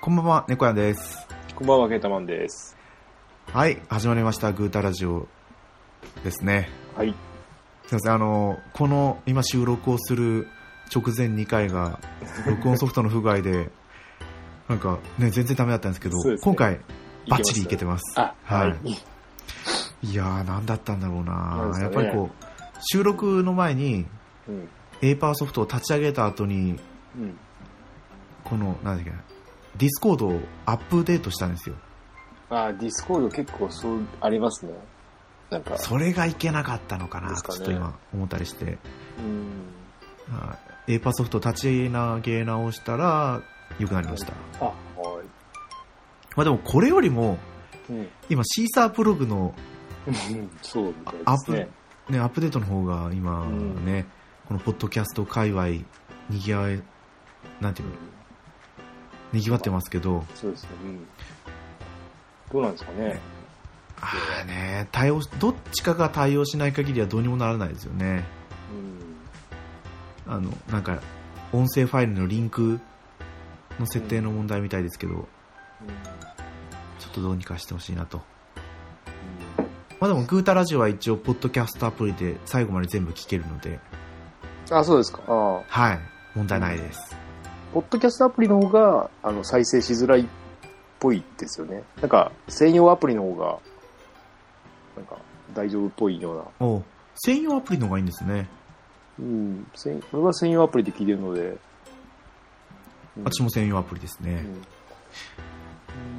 [0.00, 1.28] こんばんは、猫屋です。
[1.54, 2.74] こんばんは、ケータマンです。
[3.52, 5.28] はい、始まりました、グータラジオ
[6.24, 6.70] ですね。
[6.96, 7.14] はい。
[7.86, 10.48] すいません、あの、この、今収録をする
[10.90, 12.00] 直前2回が、
[12.46, 13.68] 録音ソフトの不具合で、
[14.68, 16.80] なんかね、全然ダメだったんですけど、ね今回、
[17.28, 18.18] バッチリいけてます。
[18.18, 18.92] あ、ははい
[20.02, 20.12] い。
[20.12, 22.44] いやー、なんだったんだろうな、ねやっぱりこう、
[22.80, 24.06] 収録の前に、
[24.48, 24.68] うん。
[25.02, 26.80] A パワーソフトを立ち上げた後に、
[27.18, 27.36] うん。
[28.44, 29.16] この、なんだっけな、
[29.80, 31.74] ディスコードをアップデートしたんですよ。
[32.50, 34.72] あ、ディスコード結構そう、ありますね。
[35.48, 38.78] なんか、それがいけなかったのかな、かねちょっと今思ったりして。
[39.18, 40.36] うん。
[40.36, 40.54] は
[40.86, 43.42] い A パソフト立ち上げ直したら
[43.78, 44.74] 良くなりました、あ、は
[46.36, 47.38] まあ、でもこれよりも
[47.88, 47.92] い。
[47.92, 48.08] うん。
[48.28, 49.54] 今シーサープログの、
[50.06, 51.68] うんそうアップね。
[52.08, 54.06] ね、アップデートの方が今うんね、
[54.46, 55.84] このポッドキャスト界隈に
[56.40, 56.82] ぎわい
[57.60, 57.94] なんていうの？
[59.32, 60.70] にぎわってますけどそうですね。
[60.84, 61.06] うん。
[62.52, 63.20] どうなんですかね。
[64.02, 68.24] ああね対応どっちかが対応しない限りはどうにもならないですよね
[70.26, 70.32] うん。
[70.32, 71.00] あのなんか
[71.52, 72.80] 音声ファイルのリンク
[73.78, 75.28] の設定の問題みたいですけど、
[76.98, 78.22] ちょっとどうにかしてほしいなと
[80.00, 83.78] まあでも、グータラジオは一応、ポッドキャストアプリで最後まで全部聞けるので、
[84.70, 84.76] うん。
[84.78, 85.20] あ、そうですか。
[85.28, 86.00] あはい、
[86.34, 87.19] 問題ないです。
[87.72, 90.24] ポッドキャストアプリの方が、あの、再生しづらいっ
[90.98, 91.82] ぽいですよね。
[92.00, 93.58] なんか、専用アプリの方が、
[94.96, 95.16] なんか、
[95.54, 96.66] 大丈夫っぽいような。
[96.66, 96.82] お
[97.14, 98.48] 専用アプリの方がいいんですね。
[99.18, 99.66] うん。
[99.74, 101.42] 専俺は専用アプリで聞いてるので。
[101.42, 101.58] うん
[103.24, 104.44] 私も専用アプリですね。
[104.46, 104.62] うん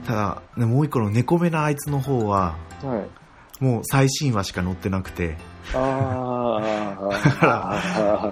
[0.05, 3.20] ただ、ね、もう一個の猫目なあいつの方は、はい。
[3.61, 5.37] もう最新話しか載ってなくて、
[5.73, 7.21] あー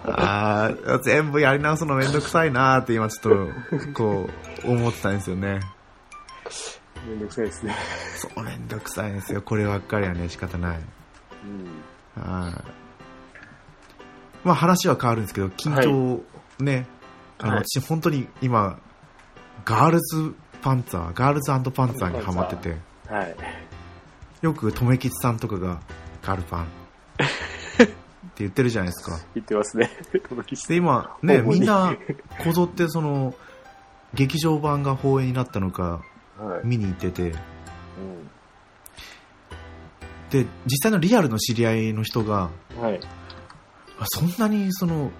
[0.07, 4.27] あ全部やり直すのめんどくさいなーって今ちょっと、こ
[4.65, 5.59] う、思ってたんですよね。
[7.07, 7.75] めんどくさいですね。
[8.17, 9.43] そう、めんどくさいんですよ。
[9.43, 10.79] こればっかりはね、仕方ない。
[12.17, 12.23] うん。
[12.23, 12.53] はい。
[14.43, 16.21] まあ話は変わるんですけど、近況
[16.59, 16.87] ね、
[17.37, 18.79] あの、はい私本当に今、
[19.63, 23.35] ガールズパンツァー、ガールズパンツァーにハマってて、はい。
[24.41, 25.81] よく留吉さんとかが
[26.21, 27.89] ガールパンって
[28.39, 29.19] 言ってるじゃないですか。
[29.35, 29.89] 言ってますね。
[30.67, 31.95] で、今ね、みんな
[32.43, 33.35] こぞってその、
[34.13, 36.01] 劇場版が放映になったのか
[36.37, 36.67] はい。
[36.67, 37.35] 見に行ってて、うん。
[40.29, 42.99] で、実際のリアルの知り合いの人が、はい。
[43.99, 45.11] あそんなにその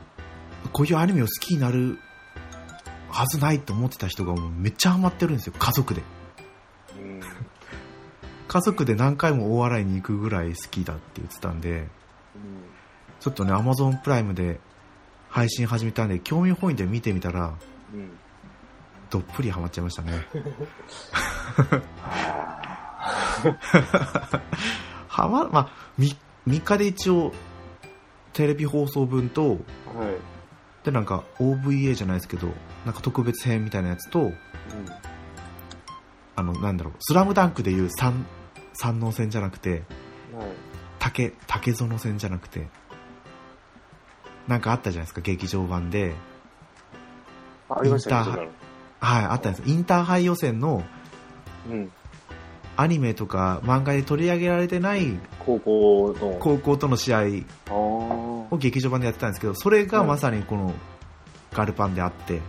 [0.72, 2.00] こういうアニメを好きになる
[3.10, 6.19] はずないと思ってた人がもうめっちゃハマってるんですよ家族でうん。
[8.50, 11.88] 家族で何回も大洗に行くぐらい好きだって言ってたんで、
[13.20, 14.60] ちょっとね、アマゾンプライムで
[15.30, 17.54] 配信始めたんで、興味本位で見てみたら、
[19.12, 20.14] どっぷりハマっちゃいましたね。
[25.08, 26.18] はま、まあ、3,
[26.48, 27.32] 日で一応、
[28.34, 29.60] テレビ放送分と、
[30.84, 32.48] で、なんか OVA じゃないですけど、
[32.84, 34.32] なんか特別編みたいなやつと、
[36.36, 38.24] あの、なんだろう、スラムダンクでいう3、
[38.82, 39.84] 三能線じゃなくて、
[41.00, 42.68] 竹、竹園線じゃなくて、
[44.48, 46.16] なんかあったじゃないですか、劇場版で。
[47.84, 48.50] インターハイ。
[49.02, 49.70] はい、あったんです。
[49.70, 50.82] インターハイ予選の、
[51.70, 51.92] うん、
[52.78, 56.38] アニメとか漫画で取り上げられてない高校の。
[56.40, 60.74] 高校との試合を劇場版でやってたんですけど、それがまさにこの
[61.52, 62.40] ガルパンであって、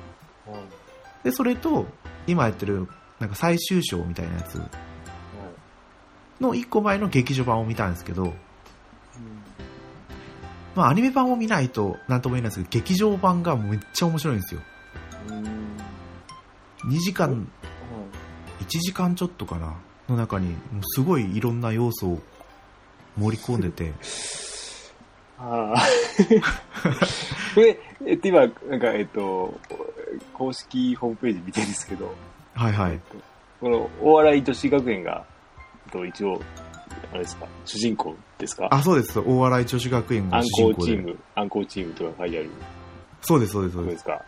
[1.24, 1.86] で、それと
[2.28, 2.86] 今やってる
[3.18, 4.62] なんか最終章みたいなやつ。
[6.40, 8.32] の1個前の劇場版を見たんですけど、
[10.74, 14.60] まあ、アニメ版を見ないと何とも言えないですけど劇場版がめっちゃ面白いんですよ
[15.28, 15.44] うん。
[16.92, 17.50] 2時間
[18.60, 19.74] 1時間ちょっとかな
[20.08, 22.22] の中にもうすごいいろんな要素を
[23.18, 23.92] 盛り込んでて
[25.40, 25.82] ああ。
[27.54, 29.58] これ、えっと、今、なんか、えっと、
[30.34, 32.14] 公式ホームページ見てるんですけど、
[32.54, 33.00] はいはい
[33.60, 35.24] この、大洗女子学園が、
[35.90, 36.40] と、一応、
[37.12, 38.68] あれですか、主人公ですか？
[38.70, 42.50] あそうです大洗女子学園が暗主人公で号チーム、暗号チームとか書いてある
[43.22, 44.24] そうですそうですそうでですすか？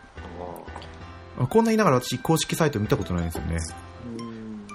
[1.40, 3.56] あこんな言いながら私公式サイト見たことないんですよね
[4.18, 4.66] うん。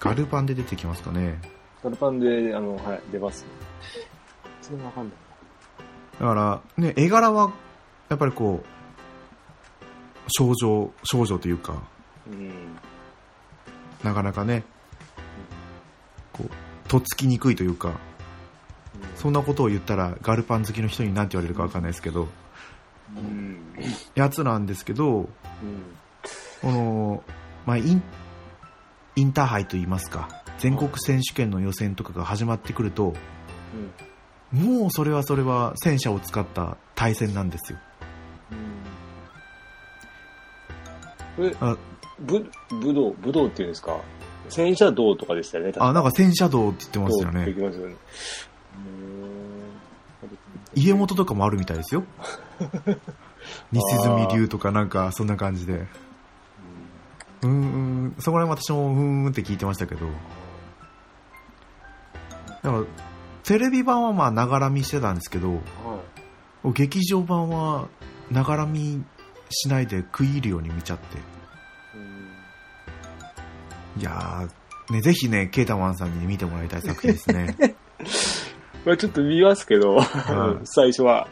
[0.00, 1.40] ガルパンで出てきますかね
[1.82, 3.48] ガルパンで、あの、はい、出ます、ね。
[4.60, 5.14] それわかんない。
[6.20, 7.52] だからね絵柄は
[8.08, 8.66] やっぱりこう
[10.28, 11.82] 少女少女というか
[12.30, 12.50] うん。
[14.04, 14.64] なかなかね
[16.38, 17.98] こうとっつきにくいというか
[19.16, 22.28] そんなことを言ったらガルパン好きの人に何て言われるか分かんないですけど
[23.16, 23.58] うん。
[24.14, 25.26] やつなんですけどうん。
[26.62, 27.22] この
[27.66, 28.02] まあ、イン
[29.16, 33.14] インターハイといいますか全国選手権の予選とかが始まってくると
[34.52, 37.78] もうそれはそれは戦車を使った対戦なんですよ
[41.38, 41.46] うん。
[41.46, 41.54] え、
[42.20, 44.00] 武道、武道っていうんですか？
[44.48, 45.72] 戦車道とかでしたよね。
[45.78, 47.96] あなんか戦車道って言ってま道したよねよね。
[50.74, 52.04] 家元とかもあるみたいですよ
[53.72, 55.86] 西住流とかなんかそんな感じで
[57.42, 60.06] うーんそこら辺私もうーんって聞いてましたけど
[62.62, 62.82] だから
[63.44, 65.60] テレビ版はまあながら見してたんですけど
[66.64, 67.88] は劇場版は
[68.30, 69.02] ながら見
[69.50, 71.20] しないで食い入るように見ちゃってい。
[71.20, 71.37] うん
[73.98, 77.56] いやーねぜひねケータマンさんに見てもらいたい作品ですね
[78.84, 80.04] まあちょっと見ますけど、ん
[80.64, 81.28] 最初は。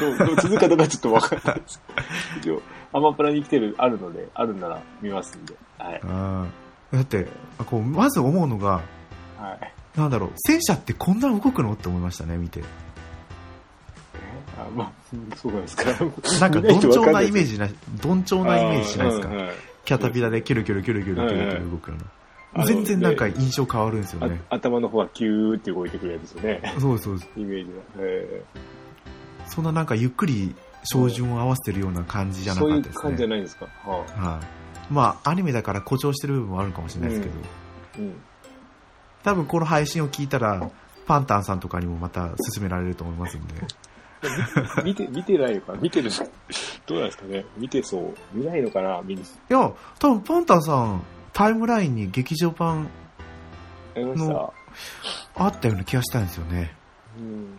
[0.00, 1.82] どうどう続くかどうかちょっとわかんないです。
[2.40, 2.62] 一応、
[2.94, 5.54] アマプラに来てる、あるので、あるんなら見ますんで。
[5.78, 6.00] はい。
[6.04, 7.26] あーだって
[7.58, 8.82] あこうまず思うのが
[9.38, 9.98] はい。
[9.98, 12.62] なんだろう戦車ってこんな動くのって思いましたね見て
[14.58, 15.84] あまあ、うんそうなんですか。
[16.40, 17.68] なんか鈍重なイメージな、
[18.02, 22.64] 鈍重なイメージしないですか、あーうんはいキャタピラでキュルキュルキュルキュルキュルキュル動くような。
[22.66, 24.40] 全然なんか印象変わるんですよね。
[24.50, 26.74] 頭の方はキューって動いてくれるやつですよね。
[26.78, 27.30] そうです、そうです。
[27.36, 27.78] イメージが。
[27.98, 28.44] え
[29.46, 33.10] そんななんかゆっくり照準を合わせてるような感じじゃなかったですね。
[33.12, 33.66] じじゃないですか。
[33.84, 34.92] ははい。
[34.92, 38.14] まあ、アニメだから誇張してる部分もあるかもしれないですけど、あ、うん。
[39.22, 40.70] 多分この配信を聞いたら、
[41.06, 43.54] パンタンさんとかにもまた勧められると思いますんで。
[44.84, 45.80] 見て、見てないのかな？
[45.80, 46.10] 見てる
[46.86, 47.44] どうなんですかね？
[47.56, 48.14] 見てそう。
[48.32, 49.02] 見ないのかな？
[49.02, 49.22] 見に。
[49.22, 51.02] いや、多分パンタンさん、
[51.32, 52.88] タイムラインに劇場版
[53.96, 54.54] の
[55.34, 56.74] あったような気がしたんですよね。
[57.18, 57.58] うん。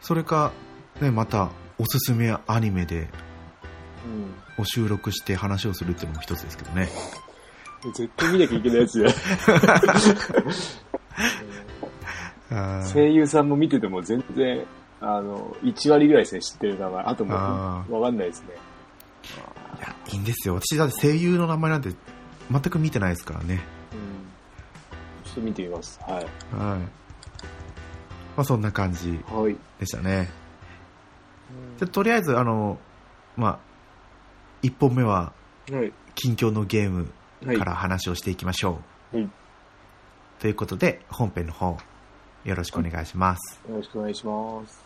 [0.00, 0.52] それか、
[1.00, 3.08] ね、また、おすすめアニメで、
[4.06, 4.62] うん。
[4.62, 6.88] を収録して話をするっていうのも一つですけどね。
[7.94, 9.14] 絶対見なきゃいけないやつじゃない
[9.86, 9.90] あ
[12.92, 14.64] 声優さんも見てても全然、
[15.00, 17.04] あの、1割ぐらいですね、知ってる名前。
[17.04, 18.48] あともあう、わかんないですね。
[19.78, 20.54] いや、いいんですよ。
[20.60, 21.90] 私だって声優の名前なんて
[22.50, 23.60] 全く見てないですからね。
[23.92, 25.24] うん。
[25.24, 25.98] ちょっと見てみます。
[26.02, 26.24] はい。
[26.24, 26.24] はい。
[26.54, 26.78] ま
[28.38, 29.56] あそんな感じはい。
[29.78, 30.28] でしたね。
[31.78, 32.78] じゃとりあえず、あの、
[33.36, 33.58] まあ、
[34.62, 35.32] 一本目は
[35.70, 35.92] はい。
[36.14, 37.10] 近況のゲーム
[37.44, 37.58] はい。
[37.58, 38.80] から話をしていきましょ
[39.12, 39.16] う。
[39.16, 39.28] はい
[40.40, 41.78] ということで、本編の方、
[42.44, 43.60] よろしくお願いします。
[43.68, 44.84] よろしくお願いします。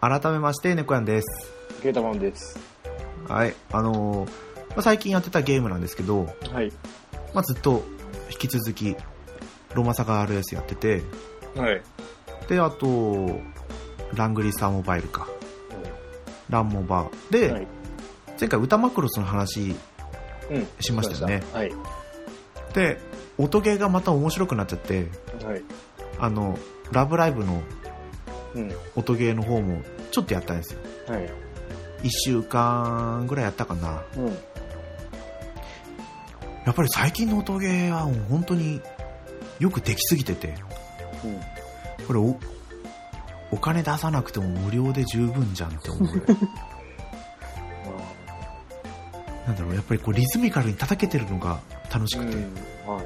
[0.00, 1.52] 改めまして、猫やんです。
[1.82, 2.58] ケータマンです。
[3.28, 3.54] はい。
[3.72, 6.72] あのーまあ最近やってたゲームなんですけど、はい。
[7.34, 7.82] まあ、ずっと
[8.30, 8.96] 引き続き、
[9.74, 11.02] ロマサガ RS やってて、
[11.56, 11.82] はい。
[12.48, 13.40] で、あと、
[14.14, 15.28] ラングリーサーモバイルか。
[16.48, 17.32] ランモバー。
[17.32, 17.66] で、はい。
[18.38, 19.74] 前回歌マクロスの話
[20.50, 20.66] うん。
[20.80, 21.42] しましたよね。
[21.52, 21.72] はい。
[22.74, 22.98] で、
[23.38, 25.06] 音ゲーがまた面白くなっちゃって、
[25.44, 25.62] はい。
[26.18, 26.58] あの、
[26.92, 27.62] ラブライブの
[28.54, 28.72] うん。
[28.96, 30.80] 音ゲーの方もちょっとやったんですよ。
[31.08, 31.30] はい。
[32.02, 34.02] 1週間ぐらいやったかな。
[34.16, 34.26] うん。
[36.66, 38.80] やっぱり最近の音ゲーは本当に
[39.60, 40.54] よくできすぎてて、
[41.24, 42.06] うん。
[42.06, 42.18] これ
[43.52, 46.06] お、お金出さなくても無料で十分じゃんって思う。
[49.46, 51.60] なんだろう、やっぱりこうリズミカルに叩けてるのが
[51.92, 52.36] 楽しくて。
[52.86, 53.02] は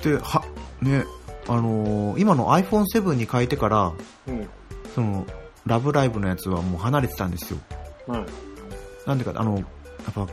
[0.00, 0.04] い。
[0.04, 0.44] で、は、
[0.80, 1.04] ね、
[1.48, 3.92] あのー今の iPhone7 に変えてから、
[4.26, 4.48] うん。
[4.94, 5.26] その、
[5.64, 7.58] ラブライブのやつはもう離れてたんですよ。
[8.06, 8.26] はい。
[9.06, 9.64] なんでか、あの、やっ
[10.12, 10.26] ぱ、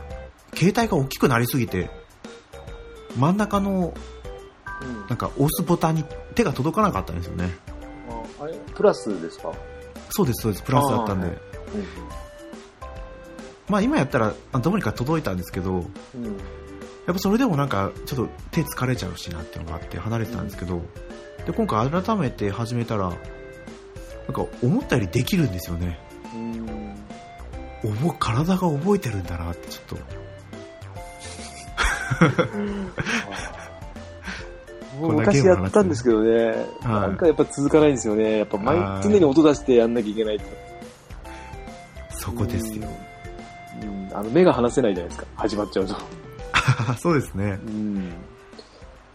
[0.54, 1.90] 携帯が大きくなりすぎて、
[3.16, 3.94] 真ん中の、
[4.82, 6.04] うんなんか押すボタンに
[6.34, 7.50] 手が届かなかったんですよね。
[8.80, 9.52] プラスですか？
[10.08, 11.26] そうです、そうです、プラスだったんで。
[11.26, 11.36] はい
[13.68, 15.80] まあ今やったら、あどうにか届いたんですけど、うん。
[15.80, 15.84] うん。
[15.86, 20.82] やっぱそれでもなんか、ちょっと手疲れちゃうしなっていうのがあって離れてたんですけど、
[21.46, 23.16] で、今回改めて始めたら、なん
[24.32, 26.00] か思ったよりできるんですよね。
[28.18, 29.96] 体が覚えてるんだなってちょっと。
[34.98, 38.38] 昔やったんですけどね、はいなんかやっぱ続かないんですよね。
[38.38, 40.44] やっぱ毎はい常に音出してやんなきゃいけないって。
[42.10, 42.88] そこですよ。
[43.82, 43.88] うん。
[43.88, 45.26] うんあの、目が離せないじゃないですか。
[45.36, 45.94] 始まっちゃうと。
[46.98, 47.58] そうですね。
[47.64, 48.12] うん。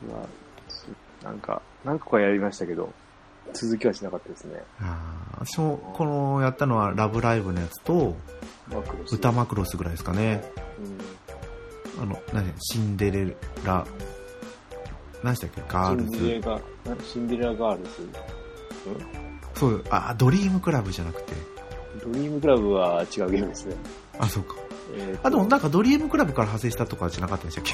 [0.10, 0.24] ま
[1.24, 2.94] あ、なんか、何個かやりましたけど、
[3.54, 4.64] 続きはしなかったですね。
[4.80, 8.16] あー私もこのやったのはラブライブのやつと
[8.70, 9.16] マクロス。
[9.16, 10.44] 歌マクロスぐらいですかね。
[11.98, 12.04] うん。
[12.04, 13.86] あの、何シンデレラ
[15.26, 15.62] 何でしたっけ？
[15.68, 16.18] ガールズ。
[16.18, 16.62] シンデレラガ
[17.04, 17.90] シンデレラガールズ。
[19.56, 21.34] そう、あ、ドリームクラブじゃなくて。
[22.04, 23.76] ドリームクラブは違うゲームですね。
[24.20, 24.56] あ、そうか。
[24.98, 27.74] えーとあ、でもなんかドリームクラブから派生したとかじゃなかったんでしたっけ？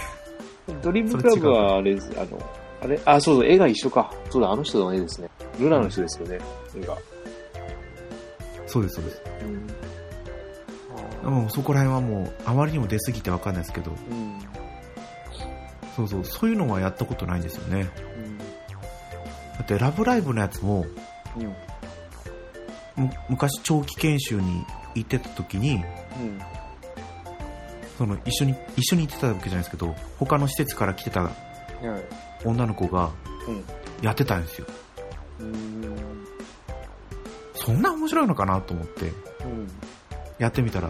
[0.81, 2.50] ドリームクラブはあれあの、
[2.84, 3.00] あれ？
[3.05, 4.12] あ、そうそう、絵が一緒か。
[4.29, 5.29] そうだ、あの人の絵ですね。
[5.60, 6.39] ルナの人ですよね、
[6.75, 6.98] 絵が。
[8.67, 9.22] そうです、そうです。
[11.24, 11.34] うん。
[11.34, 14.39] もうそこら辺はもう、あまりにも出過ぎてわかんないですけど、うん。
[15.95, 17.89] そうそう、そういうのはやったことないんですよね。
[18.17, 18.38] うん。
[18.38, 18.43] だ
[19.63, 20.86] って、ラブライブのやつも、
[23.29, 26.41] 昔長期研修に行ってた時に、うん。
[27.98, 31.33] その一緒に、一緒に行ってたわけじゃないですけど、他の施設から来てたはい。
[32.43, 33.12] 女の子が
[33.48, 33.63] うん。
[34.01, 34.67] やってたんですよ。
[35.39, 36.27] うん。
[37.55, 39.07] そんな面白いのかなと思って、
[39.43, 39.67] うん。
[40.39, 40.89] やってみたら、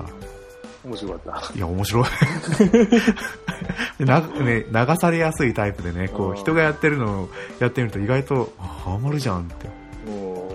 [0.84, 1.53] 面白かった。
[1.53, 2.05] いや、面白い。
[3.98, 9.68] で なね、流されやすいタイプでね、こう人がやってるのをやってみると意外と、あハマるじゃんって。
[10.10, 10.51] も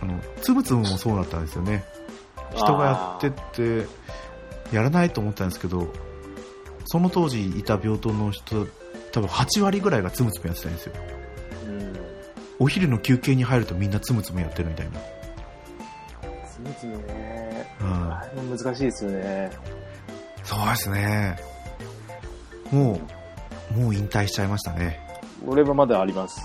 [0.00, 1.84] あの、つぶつぶもそうだったんですよね。
[2.54, 3.86] 人がやってって、
[4.72, 5.88] やらないと思ったんですけど、
[6.86, 8.66] その当時いた病棟の人、
[9.12, 10.94] 多分8割ぐらいがつむつむやってたんですよ。
[12.58, 15.00] お昼の休憩に入るとみんなつむつむやってるみたいな。
[16.46, 17.66] つむつむね。
[17.80, 19.50] うん難しいですよね。
[20.44, 21.36] そうですね。
[22.70, 23.00] も
[23.72, 25.00] う、もう引退しちゃいましたね。
[25.46, 26.40] 俺はまだあります。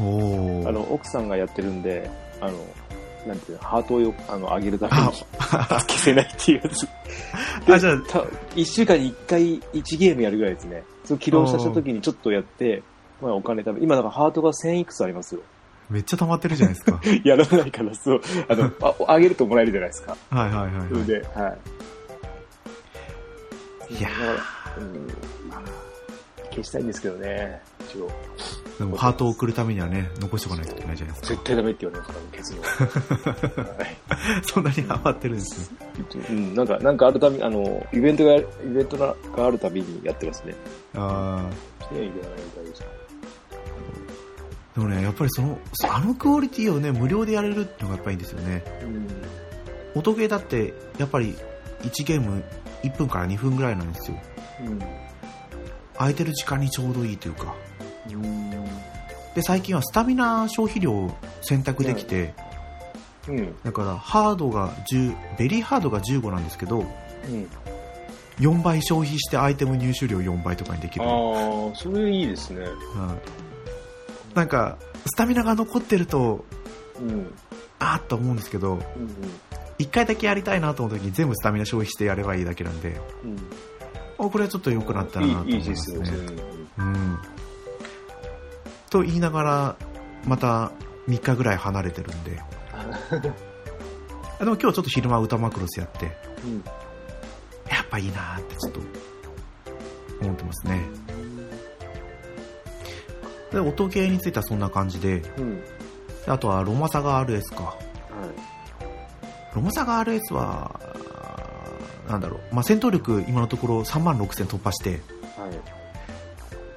[0.00, 0.68] おー。
[0.68, 2.58] あの、奥さんがやってるんで、あの、
[3.26, 6.88] なんていうの、ハートをよあの上げるためにあ消せないっていうやつ。
[7.72, 8.24] あ、じゃあ、た
[8.56, 10.84] 一週間に一回1ゲームやるぐらいですね。
[11.04, 12.82] それ起動させた時にちょっとやって、
[13.20, 15.42] まあお金貯め、今だからハートが1000いくつありますよ。
[15.90, 17.00] めっちゃ溜まってるじゃないですか。
[17.24, 18.70] やらないから、そう、あの、
[19.08, 20.16] あ、上げるともらえるじゃないですか。
[20.30, 20.88] はいはいはい、はい。
[20.88, 21.58] それで、はい。
[23.90, 24.08] いや
[24.78, 25.06] うん、
[25.48, 25.90] まあ
[26.50, 28.10] 消したいんですけどね、一応。
[28.78, 33.64] でもハートを送るためにはね、残しておかないといけないじゃないです絶対ダメって言われますから、消すの。
[33.74, 34.18] はいか。
[34.42, 35.78] そんなにハマってるんですね。
[36.30, 40.54] うん、なんか、なんかあるたび、あの、イベントが、イベントがあるたびにやってますね。
[40.94, 41.48] あ
[41.92, 45.58] いやいやいやいやーでもね、やっぱりその、
[45.90, 48.64] あのクオリティをね、無料でやれるっていうのがやっぱりいいんですよね。
[48.82, 49.08] うん。
[49.94, 51.36] 音ゲーだって、やっぱり
[51.82, 52.42] 1ゲーム
[52.82, 54.16] 1分から2分ぐらいなんですよ。
[55.98, 57.54] 空いてる時間にちょうどいいというか。
[58.10, 58.50] うん。
[59.34, 61.10] で、最近はスタミナ消費量を
[61.42, 62.34] 選択できて、
[63.28, 63.54] うん。
[63.62, 66.86] だからハードが10、ベリーハードが15なんですけど、うん。
[68.38, 71.04] 4倍消費してアイテム入手量4倍とかにできる。
[71.04, 72.62] ああ、それいいですね。
[72.62, 72.70] はい
[74.34, 76.44] なんか、スタミナが残ってると、
[77.00, 77.10] うん。
[77.10, 77.34] うん。
[77.80, 78.78] あーっと思うんですけど、
[79.80, 83.36] 一回だけやりたいなと思う時に全部スタミナ消費してやればいいだけなんで、うん。
[84.18, 86.00] あこれはちょっと良くなったなと思いいい、いいますね。
[86.00, 86.42] ですよね。
[86.78, 87.18] うん。
[88.90, 89.76] と言いながら、
[90.26, 90.72] また
[91.08, 92.42] 3日ぐらい離れてるんで。
[94.38, 96.64] あでも今日ちょっと昼間歌マクロスやって、うん。
[97.70, 98.80] やっぱいいなーってちょっと
[100.20, 100.82] 思ってますね。
[103.50, 105.60] で、音ゲーについてはそんな感じで、うん。
[105.60, 105.64] で
[106.26, 107.78] あとはロマサガ RS か。
[109.50, 110.80] はロマサガ RS は、
[112.08, 114.92] なんだろう、まあ、戦闘力今のところ3万6000突破して、い。
[114.92, 115.00] はい。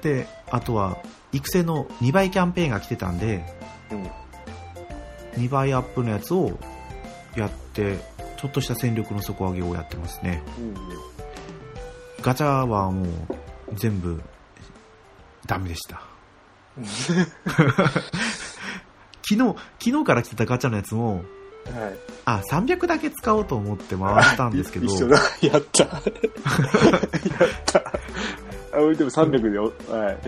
[0.02, 0.98] で、あとは
[1.32, 3.44] 育成の2倍キャンペーンが来てたんで、
[3.90, 5.42] うん。
[5.42, 6.58] 2倍アップのやつを
[7.36, 7.98] やって、
[8.36, 10.42] ちょっとした戦力の底上げをやってますね。
[10.58, 10.74] うん。
[12.22, 13.08] ガチャはもう
[13.74, 14.22] 全部
[15.46, 16.02] ダメでした。
[19.26, 19.36] 昨日、
[19.78, 21.22] 昨日から来てたガチャのやつも、
[21.72, 21.98] はい。
[22.24, 25.18] あ、300だけ使おうと思って回したんですけど、 一緒だ。
[25.40, 25.84] やった。
[25.84, 26.00] やっ
[27.66, 27.78] た。
[28.72, 30.18] あ、でも300でよ、はい。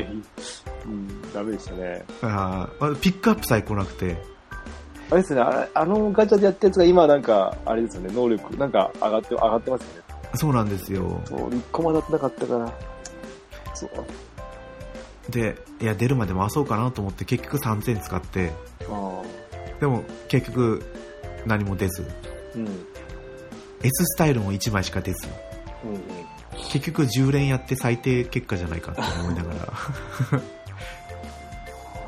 [0.86, 2.04] うん、ダメでしたね。
[2.22, 4.16] あーピックアップさえ来なくて、
[5.10, 10.02] あれですね、あれあのガチャでやったやつが今なんか、あれですよね、能力、なんか上がって、上がってますよね。
[10.34, 11.20] そうなんですよ。
[11.24, 12.72] そう、1個も当たってなかったから。
[13.74, 13.90] そう。
[15.30, 18.52] で、いや、出るまで回そうかなと思って結局3000使って、
[18.90, 19.22] あ
[19.80, 20.82] でも結局
[21.46, 22.66] 何も出ず、ーうん。
[23.82, 25.26] S スタイルも1枚しか出ず、
[25.84, 26.00] うんうん。
[26.70, 29.72] 結局10連やって最低結果じゃないかって思いながら、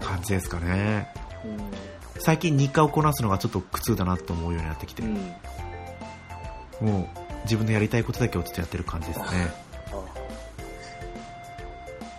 [0.07, 1.13] 感じですかね。
[2.19, 5.15] 最近日課をこなすのがちょっと苦痛だなと思うようになってきて、うん。
[6.81, 9.27] もう自分のやりたいことだけをちょっとやってる感じですね。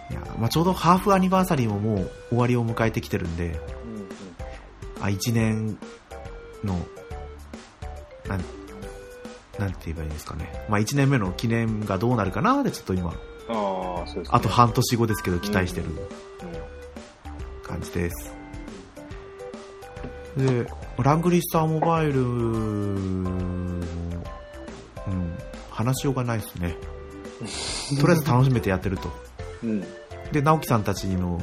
[0.09, 4.07] いや、まあ、ちょうどハーフアニバーサリーももう終わりを迎えてきてるんで、うんうん。
[5.01, 5.77] あ、1年
[6.63, 6.79] の、
[8.29, 8.43] なん、
[9.59, 10.65] なんて言えばいいんですかね。
[10.69, 13.15] まあ、1年目の記念がどうなるかなってちょっと今ああ、
[13.49, 14.23] そうです、ね。
[14.29, 15.97] あと半年後ですけど期待してるうん
[17.63, 18.33] 感じです。
[20.37, 20.67] で、
[20.97, 23.29] ラングリスターモバイルも、
[25.07, 25.37] うん、
[25.69, 26.77] 話しようがないですね。
[27.99, 29.11] とりあえず楽しめてやってると。
[29.63, 29.81] うん。
[30.31, 31.41] で、直樹さんたちの、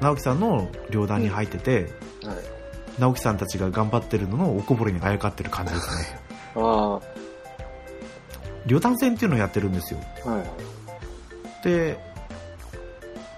[0.00, 2.59] 直樹さんの両団に入ってて、はい。
[3.00, 6.20] 直樹さんたちが頑張ってるののおこぼれにあやかってる感じですね。
[6.56, 7.00] あ
[8.66, 10.00] 旅団戦っていうのをやってるんですよ。
[10.26, 11.64] あ、はい。
[11.64, 11.98] で、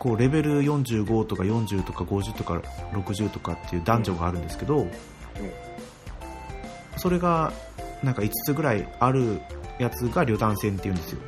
[0.01, 2.61] こう、レベル45とか40とか50とか
[2.93, 4.89] 60とかっていう男女があるんですけど、
[6.97, 7.53] それが、
[8.03, 9.41] なんか5つぐらいある
[9.79, 11.21] やつが旅団戦っていうんですよ。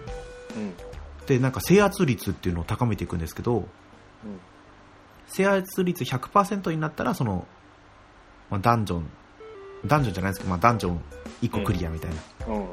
[0.57, 1.27] うん。
[1.27, 3.65] で、なんか制圧率っていうのを高めていくんですけど、うん。
[5.29, 7.47] 制圧率100%になったら、その、
[8.55, 9.11] まあ、ダンジョン、
[9.85, 11.01] ダンジョンじゃないですけど、まあ、ダンジョン
[11.43, 12.11] 1個クリアみたい
[12.47, 12.55] な。
[12.55, 12.67] うん。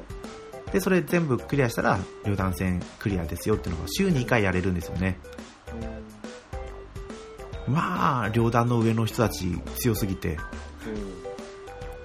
[0.72, 5.18] で、それ全部クリアしたら、旅団戦クリアですよっていうのが週に2回やれるんですよね。
[7.68, 10.38] まあ、両団の上の人たち強すぎて、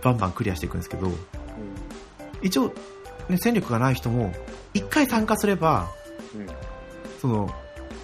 [0.03, 1.11] バンバンクリアしていくんですけど、
[2.41, 2.73] 一応、
[3.29, 4.33] ね、戦力がない人も、
[4.73, 5.91] 1回参加すれば、
[6.35, 6.47] うん。
[7.21, 7.55] その、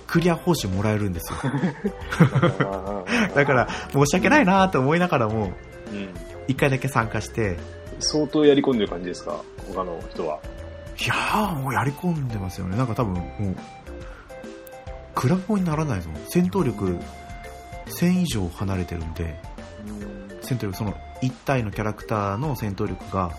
[0.07, 1.39] クリア報酬もらえるんですよ。
[3.29, 3.35] うん。
[3.35, 5.53] だから、申し訳ないなと思いながらも、
[5.93, 6.09] うん。
[6.49, 7.57] 1回だけ参加して、
[8.01, 9.43] 相当やり込んでる感じですか？
[9.73, 10.41] 他の人は。
[11.01, 12.77] いやー、もうやり込んでますよね。
[12.77, 13.57] なんか多分、もう、
[15.15, 16.09] クラブにならないぞ。
[16.29, 16.99] 戦闘力、
[17.87, 19.39] 1000以上離れてるんで、
[20.43, 23.31] 戦闘力、その、1体のキャラクターの戦闘力が、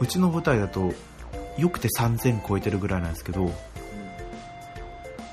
[0.00, 0.92] うちの舞台だと、
[1.56, 3.50] よくて3000超えてるぐらいなんですけど、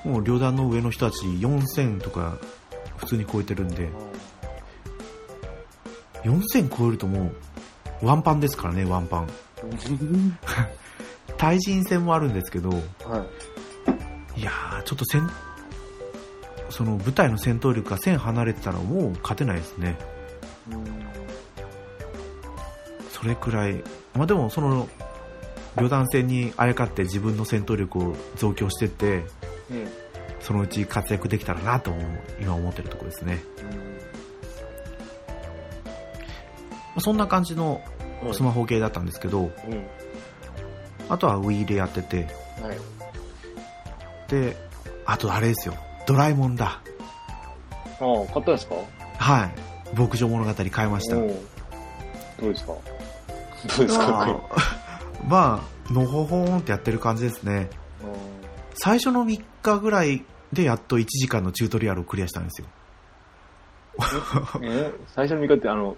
[0.03, 2.37] もう両団の上の人たち4000とか
[3.01, 3.89] 普通に超えてるんで、
[6.23, 7.31] 4000超えるとも
[8.01, 9.29] う、ワンパンですからね、ワンパン。
[11.37, 12.75] 対人戦もあるんですけど、は
[14.37, 14.39] い。
[14.39, 15.29] いやー、ちょっと戦、
[16.69, 19.97] その舞台の戦闘力が1000離れてたらもう勝てないですね。
[23.09, 23.83] それくらい。
[24.15, 24.87] まあでも、その、
[25.75, 29.23] 旅団戦にあやかって自分の戦闘力を増強してって、
[30.41, 31.93] そのうち活躍できたらなと
[32.39, 33.43] 今思ってるところですね。
[36.93, 37.81] まあそんな感じの
[38.33, 39.51] スマホゲーだったんですけど、うん。
[41.09, 42.27] あとは Wii でやってて、
[42.61, 42.77] はい。
[44.29, 44.57] で、
[45.05, 45.75] あとあれですよ、
[46.05, 46.81] ドラえもんだ。
[47.99, 48.75] ああ、買ったんですか？
[49.17, 49.53] はい。
[49.97, 51.15] 牧場物語買いました。
[51.15, 51.27] どう
[52.41, 52.73] ですか？
[53.77, 54.07] どうですか？
[54.07, 54.27] まあ、
[55.27, 57.69] まあ、のほほーんってやってる感じですね。
[58.73, 62.67] 最初の3日ぐらいでやっと1時間のチュートリアルをクリアしたんですよ。
[64.61, 65.95] え最初の3日ってあの、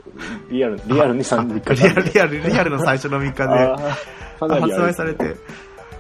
[0.49, 3.93] リアル、リアルに3日リアル、リアル、リアルの最初の3日で。
[4.39, 5.35] 発売されて、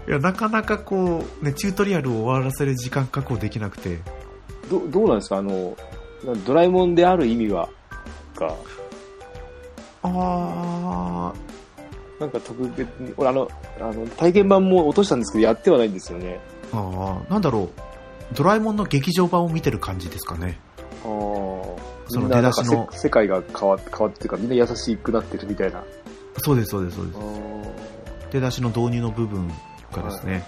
[0.07, 3.99] いや、なかなかこう、ね、チュートリアルを終わらせる時間確保できなくて、
[4.69, 5.37] どどうなんですか？
[5.37, 5.77] あの、
[6.25, 7.69] なドラえもんである意味は、
[8.35, 8.53] が、
[10.03, 11.33] あ
[12.19, 13.47] なんか特別に、俺あの、
[13.79, 16.39] あの、体験版も落としたんですけど、やってはないんですよね。
[16.71, 17.31] ー、あー。
[17.31, 17.69] なんだろう、
[18.31, 20.59] ドラえもんの劇場版を見てる感じですかね。
[21.03, 21.93] ああ。
[22.07, 25.83] その出だしのせ世界が変わ変わっていうか、みんな優しくなってるみたいな。
[26.37, 27.19] そうです、そうです、そうです
[28.31, 29.47] 出だしの導入の部分
[29.91, 30.43] がですね、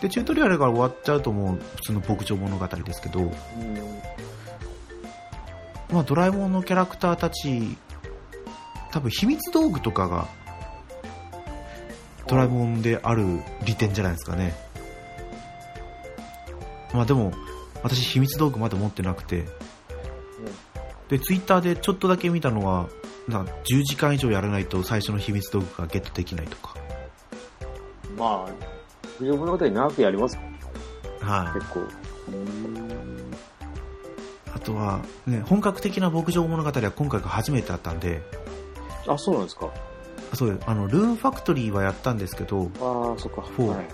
[0.00, 3.30] で、チュートリアルが終わっちゃうともう普通の牧場物語ですけど、うん。
[5.92, 7.76] まあ、ドラえもんのキャラクターたち、
[8.90, 10.26] 多分秘密道具とかが、
[12.26, 13.24] ドラえもんである
[13.64, 14.54] 利点じゃないですかね。
[16.92, 17.32] まあでも、
[17.82, 19.46] 私秘密道具まだ持ってなくて、
[21.08, 22.88] で、ツイッターでちょっとだけ見たのは、
[23.28, 26.74] な10時間以上やらないと最初の秘密道具がゲットできないとか。
[28.16, 28.52] まあ、
[29.18, 30.38] 不条物語長くやります
[31.20, 31.58] はい。
[31.58, 31.80] 結構。
[31.80, 33.34] うん。
[34.54, 38.22] あとは、ね、本格的な牧場物語は今回が初めてだったんで、
[39.06, 39.70] あ、そうなんですか。
[40.34, 43.44] そうですあの、ルーンファクトリーはやったんですけど、ああ、そっか。
[43.56, 43.88] そうはい。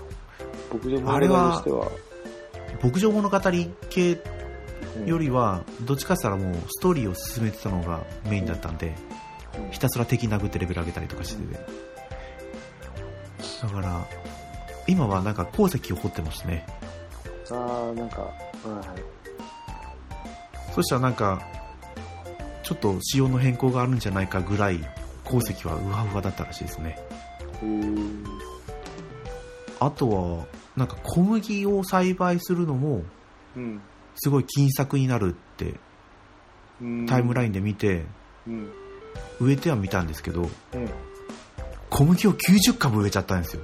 [0.73, 1.91] 牧場物語あれはとしては、
[2.81, 3.39] 牧場物語
[3.89, 4.21] 系
[4.97, 9.19] うんよりは、どっちかって言ったらもうストーリーを進めてたのがメインだったんで、うん
[9.71, 11.59] ひたすら敵殴ってレベル上げたりとかしてて。
[13.61, 14.07] だから、
[14.87, 16.65] 今はなんか鉱石を掘ってますね。
[17.51, 18.31] ああ、なんか、は
[18.95, 20.73] い。
[20.73, 21.41] そしたらなんか、
[22.63, 24.79] ちょっと仕様の変更があるんじゃないかぐらい、
[25.25, 26.97] 鉱石はウハウハだったらしいですね。
[27.61, 28.23] うーん。
[29.79, 33.03] あとは、なんか小麦を栽培するのも、
[33.55, 33.81] うん
[34.21, 35.75] すごい金策になるって
[36.81, 37.05] うん。
[37.05, 38.05] タイムラインで見て、
[38.47, 38.69] うん。
[39.39, 40.49] 植えてはみたんですけど、うん。
[41.89, 43.61] 小麦を90株植えちゃったんですよ。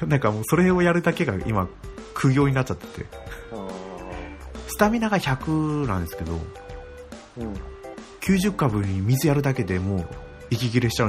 [0.06, 1.68] なんかもうそれをやるだけが今
[2.14, 3.06] 苦行になっちゃってて
[3.52, 3.68] あ
[4.68, 7.54] スタミナが100なんですけどーうん。
[8.20, 10.08] 90株に水やるだけでもう
[10.50, 11.08] 息切れしちゃう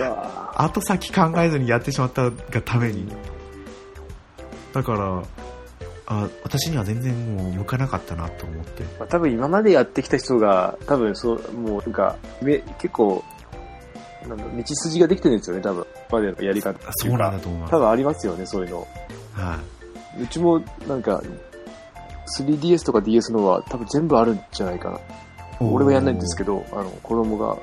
[0.00, 3.06] が後先考えずにやってしまったがために
[4.72, 5.22] だから
[6.06, 13.24] あ私には全然もう向かなかったなと思ってまあ、多分今までやってきた人が、多分そう、もうなんか、め結構、
[14.28, 15.86] なんだ道筋ができてるんですよね、多分。
[16.10, 18.86] 今までのやり方そうなんだと思います多分ありますよね、そういうの。
[19.32, 19.58] は
[20.20, 21.22] うちも、なんか、
[22.38, 25.00] 3DS とか DS のは多分全部あるんじゃないかな。
[25.70, 27.56] い、俺はやんないんですけどど、あの、子供が、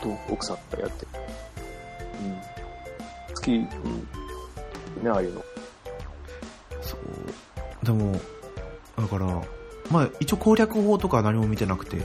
[0.00, 1.06] と奥さんがやって。
[1.06, 2.40] うん。
[3.34, 3.62] 好き、うん。
[5.04, 5.44] ね、ああいうの。
[6.80, 8.12] そうでも
[8.96, 9.26] だから
[9.90, 12.02] まあ一応攻略法とかは何も見てなくてうん。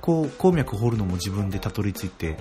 [0.00, 2.36] こう鉱脈掘るのも自分でたどり着いて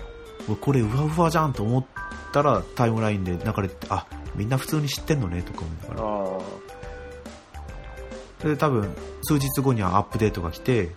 [0.60, 1.86] これうわうわじゃんと思っ
[2.34, 6.42] たらタイムラインで流れててあみんな普通に知ってんのねとか思いながら
[8.44, 10.90] あで多分数日後にはアップデートが来て、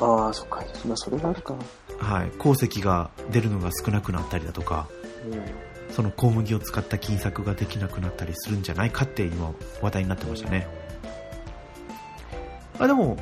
[0.00, 0.04] あ。
[0.04, 0.62] ああ、そっか。
[0.86, 1.54] まあ、それがあるか。
[1.98, 4.86] はい、鉱石が出るのが少なくなったりだとか
[5.30, 5.40] うん。
[5.94, 10.66] その小麦を使った金策ができなくなったりするんじゃないかって今話題になってましたね、
[12.78, 13.16] あでも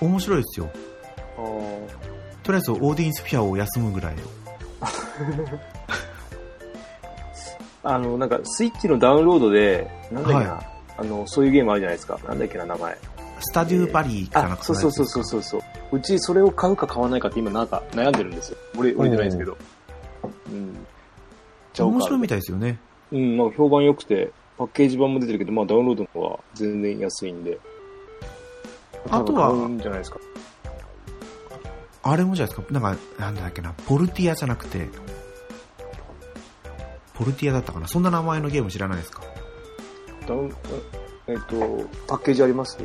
[0.00, 0.70] 面白いですよ。
[2.42, 4.14] とりあえずオーディンスフィアを休むぐらい
[7.82, 10.62] あの、なんか、スイッチのダウンロードで、なんだっけな、は
[10.96, 12.18] あの、そういうゲームあるじゃないですか。
[12.26, 12.96] なんだっけな、名前。
[13.40, 14.64] スタデューバリーかなんあ、か？
[14.64, 15.62] そうそうそうそうそうそう。
[15.94, 18.58] うちそれを買うか買わないかって今なんか悩んでるんですよ。
[18.76, 19.56] 俺、俺じゃないですけど。
[20.50, 20.86] うん。
[21.78, 22.78] 面白いみたたいですよね
[23.12, 23.16] い。
[23.16, 27.58] うん、まあ評判良くて、パッケージ版も出てるけど、まあダウンロードの方は全然安いんで。
[29.10, 30.18] あとはないですか。
[32.06, 34.88] あれもじゃないですかなんかなんだっけなポルティアじゃなくて
[37.14, 39.22] ポルティアだったかなそんな名前のゲーム知らないですか？
[40.28, 40.54] ダウン、
[41.26, 42.76] えっと、パッケージあります？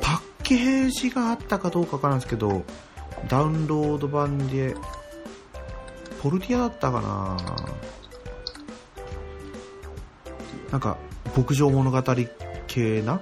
[0.00, 2.64] パッケージがあったかどうかわからんですけど
[3.28, 4.74] ダウンロード版で
[6.22, 7.36] ポルティアだったかな？
[10.70, 10.96] なんか
[11.36, 12.02] 牧場物語
[12.66, 13.20] 系な？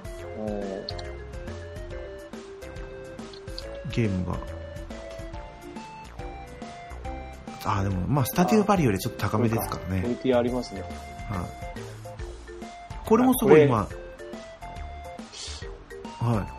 [3.91, 4.37] ゲームが。
[7.65, 10.81] あでもまあスタディオバリよりちょっと高めですからポね、ルティアありますね。
[10.81, 10.89] はい、
[13.05, 13.79] これもすごい今
[16.19, 16.56] はい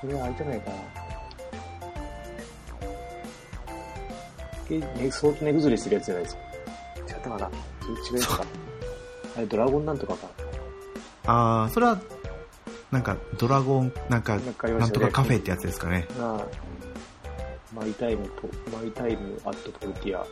[0.00, 0.76] これはあれじゃないかな。
[4.70, 6.42] え、ね、早期値崩れしてるやつじゃないですか。
[7.08, 8.44] 違ったかな違うか。
[9.36, 10.28] あれ、ドラゴンなんとかか。
[11.26, 12.00] ああそれは
[12.90, 16.46] なんかドラゴンなんかなんとかカフェってやつですかねああ
[17.74, 20.22] マイタイムと、マイタイムアットポルティア。
[20.22, 20.26] う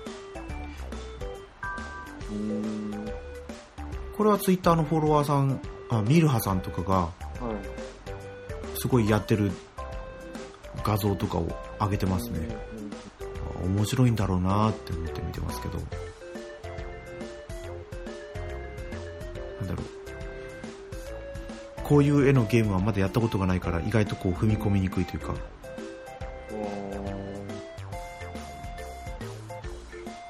[2.33, 3.13] ーん。
[4.17, 7.26] これはツイッターのフォロワーさんあミルハさんとかがはい。
[8.77, 9.51] すごいやってる
[10.85, 11.49] 画像とかを
[11.81, 12.49] 上げてますね、
[13.61, 15.79] あ面白いんだろうなって思って見てますけど。
[19.61, 19.87] なんだろう。
[21.83, 25.35] こういう絵のゲームはまだやったことがないから意外とこう踏み込みにくいというか。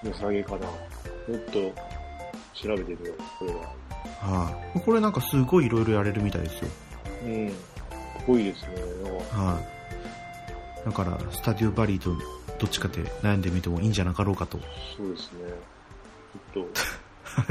[0.05, 0.67] 良さげかな。
[0.67, 0.73] も
[1.37, 1.53] っと
[2.55, 3.75] 調べてみよう、これは。
[4.21, 6.69] はい、これなんかすごいいろいろやれるみたいですよ。
[7.25, 7.53] うん。
[8.27, 8.69] 濃いですね。
[9.33, 9.61] は
[10.83, 12.11] い、だからスタディオバリーと
[12.59, 14.59] どっちかで悩んでみてもいいんじゃなかろうかと。
[14.97, 15.39] そうですね。
[16.55, 16.67] ちょっ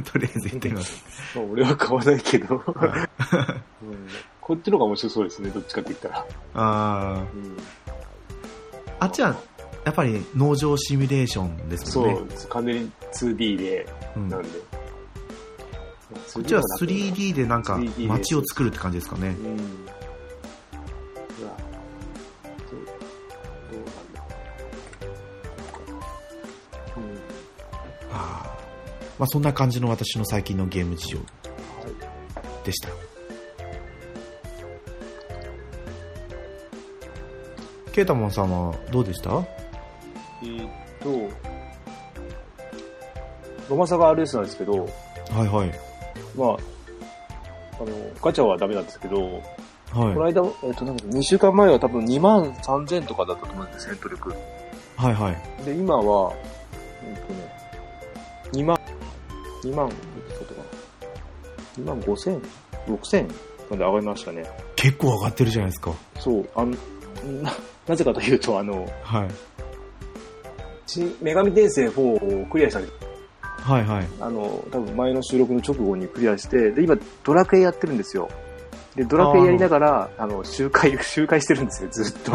[0.04, 1.04] と、 とりあえず言ってみます。
[1.36, 3.86] まあ、俺は買わないけど、はい。
[3.86, 4.08] うん、
[4.42, 6.26] こっちの方が面白そうですね、どっちかって言ったら。
[6.54, 7.38] あー。
[7.38, 7.58] うん、
[9.00, 9.36] あっちは
[9.86, 12.36] やっぱり農場シミュレーションですそもんね。
[12.44, 14.30] う、完全に 2D で、うん。
[14.30, 14.50] なんで。
[16.34, 19.28] こっちは 3D でなんか 3D で街を作るって感じですかね。
[19.28, 19.86] うん。
[29.20, 32.66] まあそんな感じの私の最近のゲーム事情はい。
[32.66, 32.90] でした
[37.94, 39.30] ケータモンさんはどうでした？
[40.44, 41.30] えーっと、
[43.70, 44.80] ロマサガ RS なんですけど、
[45.32, 45.72] はいはい
[46.36, 46.50] まあ、
[47.82, 49.42] あの、ガチャはダメなんですけど、こ
[49.94, 54.36] のはい間、えっと、なんか2週間前は多分2万3000とかだったと思うんです、戦闘力。
[54.98, 56.34] はいはいで、今は、
[57.02, 58.78] えっとね、2万、
[59.66, 60.62] 2万、いくつだったか
[61.78, 61.84] な。
[61.84, 62.42] 2万5000、
[62.88, 63.34] 6000
[63.70, 64.46] まで上がりましたね。
[64.76, 66.72] 結構上がってるじゃないですかそう、あの、
[67.42, 67.54] な、
[67.88, 69.28] なぜかというと、あの、はい
[70.88, 72.94] 新女神転生4をクリアしたんです
[73.62, 74.08] はいはい。
[74.22, 78.30] あの、多分前の収録の直後にクリアして、で、今、ドラクエやってるんですよ。
[78.96, 82.32] で、ドラクエやりながら、あの、周回、周回してるんですよ、ずっと。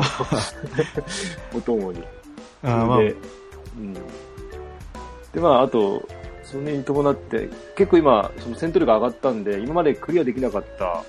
[1.56, 2.02] お供に。
[2.64, 3.14] あーまあで、
[3.78, 3.94] うん。
[3.94, 4.00] で、
[5.36, 6.02] まあ、あと、
[6.50, 11.04] それに伴って、結構今、その戦闘力上がったんで、今までクリアできなかった、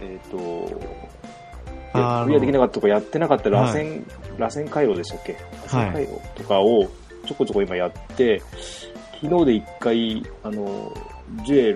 [0.00, 4.04] えっ、ークリアできなかったとかやってなかった螺旋、
[4.38, 5.32] 螺旋回路でしたっけ？
[5.72, 6.88] 螺旋回路とかを
[7.26, 8.40] ちょこちょこ今やって、
[9.20, 10.96] 昨日で一回、あの、
[11.44, 11.72] ジュエ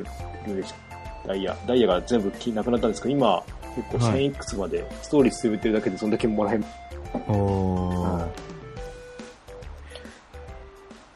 [0.46, 1.28] ルでした。
[1.28, 1.56] ダイヤ。
[1.66, 3.42] ダイヤが全部なくなったんですけど、今、
[3.74, 6.64] 結構はい1000いくつまで、ストーリー進めてるだけでそんだけもらえる。
[7.28, 8.45] おー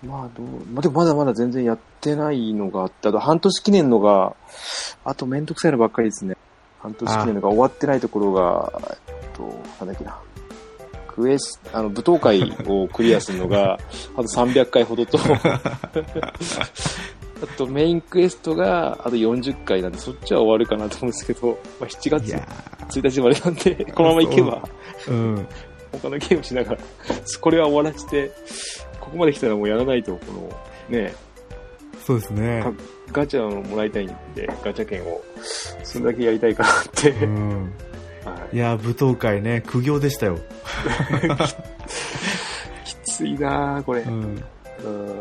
[0.02, 4.34] まあどう、まあでもまだまだ全然やってないのがあって、あと半年記念のが、
[5.04, 6.36] あとめんどくさいのばっかりですね。
[6.80, 8.72] 半年記念のが終わってないところが、
[9.08, 9.42] えっと、
[9.84, 10.18] なんだっけな。
[11.06, 13.78] クエス、あの、舞踏会をクリアするのが、
[14.16, 15.18] あと300回ほどと、
[17.42, 22.48] あとメインクエストが、あと40回なんで、そっちは終わるかなと思うんですけど、まあ、7い月や
[22.88, 25.46] 1日までなんで、このままいけば、ーうん。
[25.92, 26.79] 他のゲームしながら、
[27.40, 28.31] これは終わらせて、
[29.00, 31.14] ここまで来たらもうやらないと、この、ね、
[32.05, 32.62] そうですね。
[32.62, 32.72] か
[33.12, 35.22] ガチャをもらいたいんで、ガチャ券を、
[35.83, 37.11] それだけやりたいかなって。
[37.11, 37.72] うん。
[38.24, 40.38] はいやー、舞踏会ね、苦行でしたよ。
[42.85, 44.03] きついなぁ、これ。
[44.03, 44.12] うん。
[44.12, 45.20] うん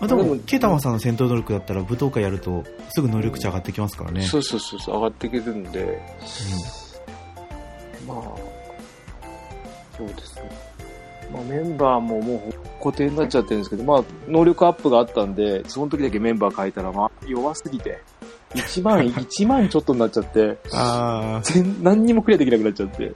[0.00, 4.22] まあでもケータマンさんの戦闘能力だったら舞踏会やると、すぐ能力値上がってきますからね。
[4.22, 6.00] そうそうそうそう、上がっていけるんで、
[8.14, 8.36] まあ、
[9.96, 10.70] そうですね。
[11.32, 18.02] まあメンバーももう固定になっちゃってるんですけど、まあ能力アップがあったんで、その時だけメンバー変えたら、まあ弱すぎて、
[18.54, 23.14] 1万、 1万ちょっとになっちゃって、あ全何にもクリアできなくなっちゃって。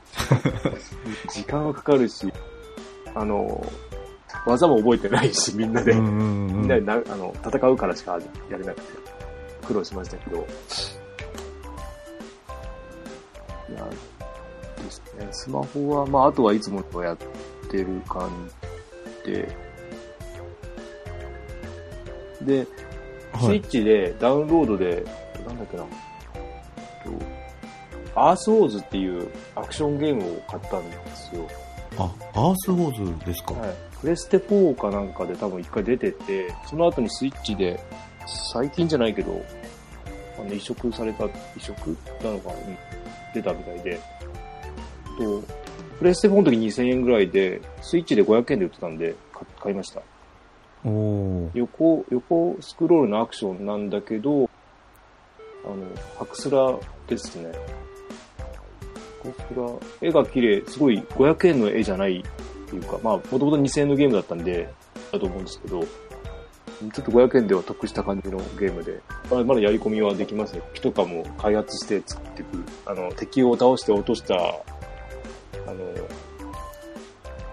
[1.33, 2.33] 時間はかかるし、
[3.15, 3.65] あの、
[4.47, 5.85] 技も覚えてないし、みんなー。
[5.85, 5.93] で。
[5.93, 6.47] うんうんうん。
[6.61, 8.19] みんなでなあの戦うからしか
[8.51, 8.99] やれなくて、
[9.67, 10.37] 苦労しましたけど。
[13.71, 13.87] いや、
[14.83, 15.29] ですね。
[15.31, 17.17] スマホは、まあ、あとはいつもとやっ
[17.71, 18.31] てる感
[19.25, 19.57] じで、
[22.43, 22.67] で、はい
[23.47, 23.67] スイッ。
[23.67, 25.05] チでダウンロードで、
[25.47, 25.89] なんだっけな、と
[28.15, 31.49] アースウォーズっていうアクションゲームを買ったんですよ。
[31.99, 33.55] あ、アースウォーズですか？
[33.55, 33.75] はい。
[34.01, 37.81] プレステ4かなんかで多分一回出てて、その後にスイッチで、
[38.53, 39.43] 最近じゃないけど、
[40.39, 42.77] あの移植された、移植なのか、うん
[43.35, 43.99] 出たみたいで、
[45.17, 45.43] と、
[45.99, 50.03] プレステ4の時2000円ぐらいで、スイッチで500円で売ってたんで、買買いました。
[51.55, 54.51] 横、横スクロールのアクションなんだけど、
[55.65, 55.77] あの、
[56.19, 57.53] ハクスラですね。
[59.23, 59.59] ハクス
[60.03, 64.69] ラ、絵が綺麗、すごい500円の絵じゃないっていうか、まあ、もともと2000円のゲームだったんで、
[65.11, 65.87] だと思うんですけど、ちょ
[66.89, 69.01] っと500円では得した感じのゲームで、
[69.31, 70.63] まだまだやり込みはできますね。
[70.75, 72.65] 木とかも開発して作ってくる。
[72.85, 74.35] あの、敵を倒して落とした、
[75.67, 75.77] あの、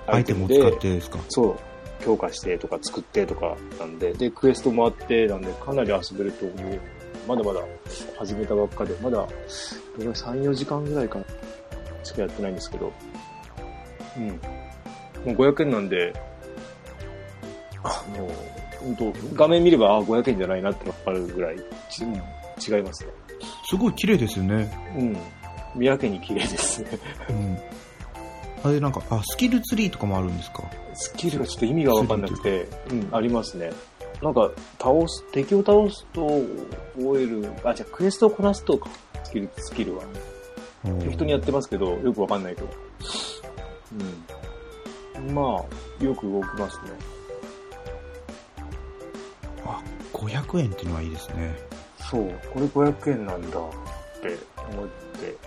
[0.07, 1.19] アイテムを使ってですか？
[1.29, 6.79] そう、強化してとか作ってとかなんで、で、クエストもあって、なんで、かなり遊べると思う。
[7.27, 7.61] まだまだ
[8.17, 9.27] 始めたばっかで、まだ、ど
[9.99, 11.25] れぐらい3、4時間ぐらいかな、
[12.03, 12.91] しかやってないんですけど、
[14.17, 14.27] うん。
[14.27, 14.35] も
[15.27, 16.13] う500円なんで、
[17.83, 18.27] あの、
[18.79, 23.11] 本当画面見れば、あ、500円じゃないなってわかるぐらい、違いますね。
[23.69, 24.71] すごい綺麗ですよね。
[24.97, 25.17] うん。
[25.75, 26.89] 見分けに綺麗ですね。
[27.29, 27.57] うん。
[28.63, 30.63] あれなんか、あ、スキルツリーとかもあるんですか？
[30.93, 33.71] スキルがちょっと意味がわかんなくて、うん、ありますね。
[34.21, 36.27] なんか、倒す、敵を倒すと
[36.95, 38.89] 覚える、あ、じゃあクエストをこなすとか、
[39.23, 40.03] スキル、スキルは。
[40.99, 42.67] 適当にやってますけど、よくわかんないけど。
[45.17, 45.33] うん。
[45.33, 46.91] まあ、よく動きますね。
[49.65, 49.81] あ、
[50.13, 51.55] 500円っていうのはいいですね。
[52.09, 54.37] そう、これ500円なんだって
[54.71, 54.87] 思っ
[55.19, 55.37] て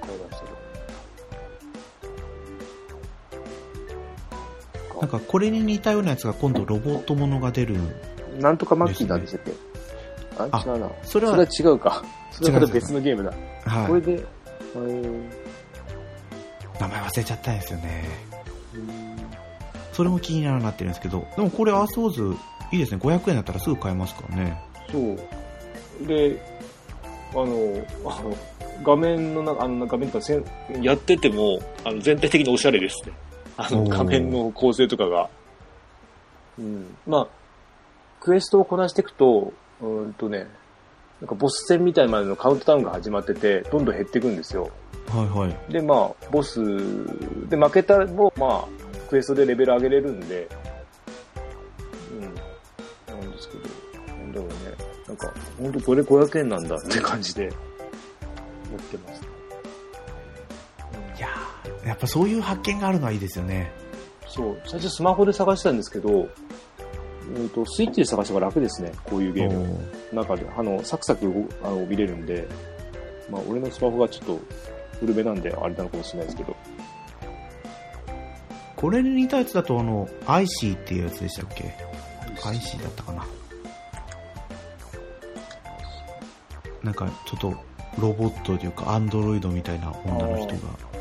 [0.00, 0.52] 買いましたけ
[5.04, 7.76] なんかこれに似たようなやつが今度ロボットものが出る。
[8.40, 9.52] なんとかマッキーなんでしたっけ？
[10.38, 10.90] ああ違うな。
[11.02, 12.02] それはそれは違うか。
[12.32, 13.32] それはまた別のゲームだ。
[13.66, 13.86] はい。
[13.88, 15.20] これで、えー
[16.80, 18.04] 名前忘れちゃったんですよね。
[19.92, 22.36] それも気になるなってるんですけど、でもこれアースウォーズ
[22.72, 22.98] いいですね。
[23.00, 24.60] 500円だったらすぐ買えますからね。
[24.90, 26.06] そう。
[26.06, 26.36] で、
[27.32, 27.44] あの、
[28.10, 28.36] あの
[28.82, 30.44] 画面の中、あの画面とかせん
[30.82, 33.12] やってても、あの全体的におしゃれですね。
[33.58, 35.28] あの、仮面の構成とかが。
[36.58, 36.96] うん。
[37.06, 37.26] まあ、
[38.20, 40.48] クエストをこなしていくと、うんとね、
[41.20, 44.70] なんかボス戦みたいまでのカウントダウンが始まってて、どんどん減っていくんですよ。
[45.08, 45.72] はいはい。
[45.72, 46.60] で、まあ、ボス
[47.48, 50.48] で負けたらも、まあ、クエストでレベル上げれるんで、
[52.12, 52.20] うん。
[53.20, 54.54] なんですけど、なんだろうね。
[55.06, 57.52] なんか、ほんとこれ500円なんだって感じで、やっ
[58.90, 59.33] てます。
[61.84, 63.70] いやっぱそういう発見があるのはいいですよね。
[64.26, 69.62] そう、最初スマホで探したんですけど、えー、とスイッチで探した方が楽ですね、こういうゲーム。
[69.62, 72.48] おー中で、あの、サクサク動あの見れるんで、
[73.30, 74.40] まあ、俺のスマホがちょっと
[75.00, 76.56] 古めなんで、あれなのかもしれないですけど、
[78.76, 81.74] これに似たやつだと、あの、アイシーっていうやつでしたっけ？
[82.44, 83.26] アイシーだったかな。
[86.82, 87.54] なんか、ちょっと、
[87.98, 90.93] ロボットというか、アンドロイドみたいな女の人が。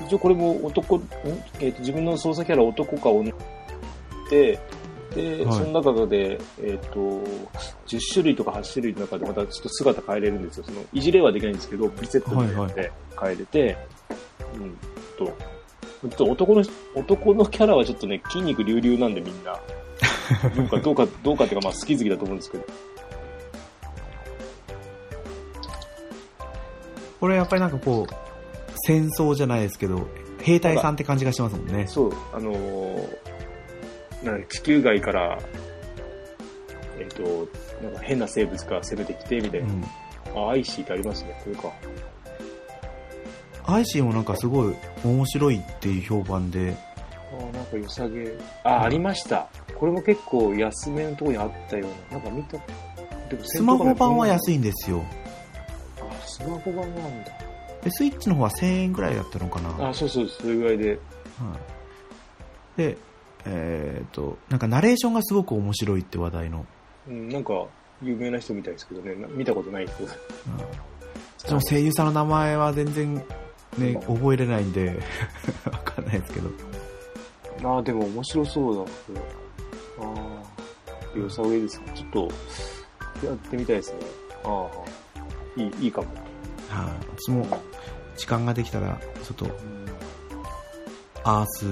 [0.00, 1.08] 一応これも男、ん
[1.60, 3.32] えーと自分の操作キャラ男か女
[4.30, 4.58] で、
[5.14, 7.00] で、はいその中で、えっ、と、
[7.86, 10.64] 10種類とか8種類の中でまたちょっと姿変えれるんですよ。
[10.64, 13.76] その、いじれはできないんですけど、プリセットで変えれて、
[14.54, 14.78] うん、
[16.16, 19.58] と、男の、男のキャラはちょっとね、筋肉隆々なんでみんな。
[20.56, 22.64] どうか、どうか、どうかっていうか、まあ好き好きだと思うんですけど。
[27.20, 28.31] これやっぱりなんかこう、
[28.84, 30.08] 戦争じゃないですけど、
[30.40, 31.86] 兵隊さんって感じがしますもんね。
[31.86, 33.32] そう、あのー
[34.22, 35.38] なんか地球外から、
[36.98, 37.22] えっ、と、
[37.82, 39.72] なんか変な生物が攻めてきて、みたいうな。
[39.72, 39.84] ん。
[40.46, 41.72] あ、アイシーってありますね、これか。
[43.64, 46.76] アイシーもなんかすごい面白いっていう評判で、
[47.32, 48.32] あ、なんか良さげ。
[48.64, 49.48] あ、ありました。
[49.74, 52.20] これも結構安めのところにあったような。
[52.20, 52.58] なんか見た。
[53.28, 54.30] でもスマホ版はい。
[54.30, 55.02] 安いんですよ。
[55.98, 57.32] あ、スマホ版なんだ。
[57.82, 59.68] で、スイッチの方は1000円ぐらいだったのかな。
[59.70, 60.94] はあ、そうそう、それぐらいで。
[60.94, 60.98] い。
[62.76, 62.96] で、
[63.44, 66.64] えっ、と、なんかナレーションがすごく面白いって話題の。
[67.08, 67.66] うん、なんか、
[68.02, 69.14] 有名な人みたいですけどね。
[69.14, 70.04] な見たことない人。
[70.04, 70.10] うん
[71.44, 73.14] でも声優さんの名前は全然
[73.78, 75.00] ね、覚えれないんで、
[75.70, 76.50] わかんないですけど。
[77.68, 78.82] ああ、でも面白そうだ。
[78.82, 79.20] これ
[80.06, 80.14] あ
[81.14, 81.92] あ、良さげですね。
[81.94, 83.98] ちょっと、やってみたいですね。
[84.44, 84.68] あ
[85.56, 86.08] あ、いい、いいかも。
[86.72, 87.46] はい、私も
[88.16, 89.46] 時間ができたら、ちょっと、
[91.22, 91.66] アース、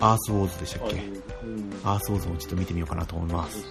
[0.00, 0.96] アースウォーズでしたっけ？
[0.96, 1.70] うん。
[1.84, 3.62] アースウォーズもちょっと見てみようかなと思います。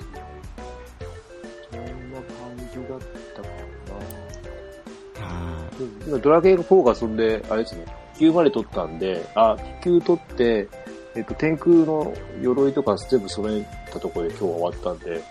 [1.72, 1.88] そんな
[2.20, 3.00] 感じだっ
[3.36, 3.48] たか
[5.22, 5.26] な。
[5.26, 5.70] は
[6.06, 10.68] 今、ドラゲー4がそんで、あれですね、気球まで取ったんで、あ、気球取って、
[11.16, 15.22] えっと、天空の鎧とか全部揃えたところで今日は終わったんで、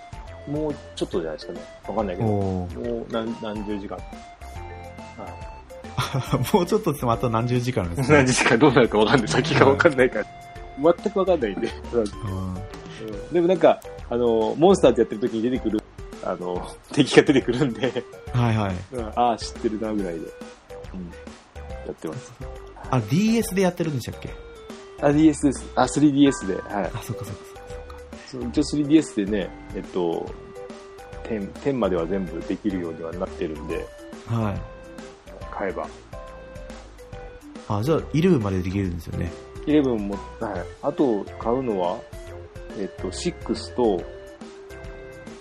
[0.46, 1.60] もうちょっとじゃないですかね。
[1.88, 2.18] わかんないい。
[2.18, 2.68] けど、も
[3.08, 3.98] う何何十時間。
[6.52, 8.32] もうちょっとですあと何十時間です何ね。
[8.32, 9.28] 時間どうなるかわかんない。
[9.28, 10.24] 先がわかんないから。
[10.78, 11.68] 全くわかんないんで。
[11.92, 12.04] うん
[13.32, 15.80] でもなんか、あの、モンスターってやってる時に出てくる、
[16.22, 18.74] あの、敵が出てくるんで、はいはい。
[18.92, 20.30] うんああ、知ってるなぐらいで、うん、や
[21.90, 22.32] ってます。
[22.90, 24.30] あ、DS でやってるんでしたっけ？
[25.00, 25.64] あ、DS です。
[25.74, 26.90] あ、3DS で、はい。
[26.94, 27.40] あ、そっかそっか
[28.26, 28.48] そっか。
[28.50, 30.26] 一応 3DS でね、えっと、
[31.24, 33.86] 10、10までは全部できるようにはなってるんで、
[34.26, 34.60] はい。
[35.52, 35.86] 買えば。
[37.68, 39.30] あ、じゃあ、11までできるんですよね。
[39.66, 40.64] 11も、はい。
[40.82, 41.98] あと、買うのは、
[42.78, 44.02] えっと、6と、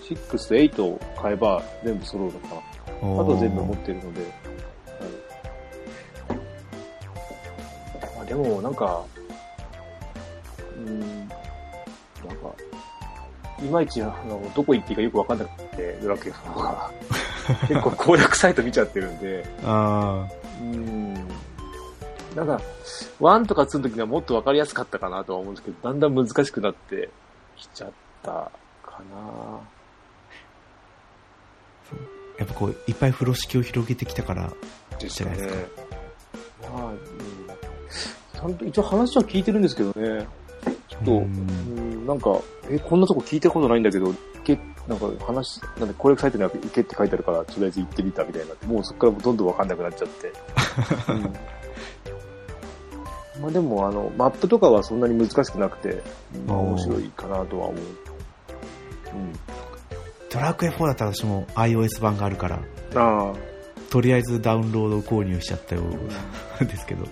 [0.08, 2.60] 6と8を買えば全部揃うのかな。
[2.60, 4.20] あとは全部持ってるので。
[4.20, 4.26] は
[8.18, 9.04] い、あでも、なんか、
[10.76, 11.34] うーん、なんか、
[13.60, 16.92] いまいち、あの、どこ行っていいかよくわかんなくて、ドラクエ4が。
[17.68, 20.26] 結構攻略サイト見ちゃってるんで、あ
[20.60, 21.14] うーん。
[22.34, 22.60] なんか、
[23.20, 27.10] 1とか2の時にはもっとわかりやすかったかなとは思うんですけど、だんだん難しくなって
[27.56, 27.90] きちゃっ
[28.22, 28.50] たか
[29.10, 29.60] なあ、
[32.38, 34.52] やっぱこう、いっぱい風呂敷を広げてきたから、
[34.98, 35.54] じゃないですか
[36.72, 36.98] まあ、うん。
[38.34, 40.26] ちゃんと一応話は聞いてるんですけどね。
[41.04, 42.38] と、ううんん、なんか、
[42.70, 50.32] え、こんなとこ聞いたことないんだけど、行け、なんか話、なんで、攻略サイトには行けって書いてあるから、とりあえず行ってみたみたいになって、もうそこからどんどんわかんなくなっちゃって。
[51.12, 51.32] うん
[53.40, 56.02] まあでも、あの、マップとかはそんなに難しくなくて、
[56.46, 57.80] まあ面白いかなとは思う。
[57.80, 59.32] うん。
[60.30, 62.60] ドラクエ4だったら私も iOS 版があるから、
[62.94, 63.32] ああ。
[63.90, 65.82] とりあえずダウンロード購入しちゃったよ
[66.60, 67.06] うですけど。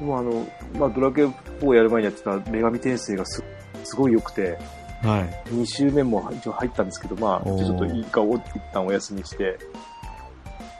[0.00, 0.46] でもあの、
[0.78, 3.42] まあドラクエ4やる前にやってた女神転生がす
[3.84, 4.58] すごい良くて、
[5.02, 5.50] はい。
[5.50, 8.42] 2周目も一応入ったんですけど、まあ、ちょっといいかを一
[8.72, 9.58] 旦お休みして、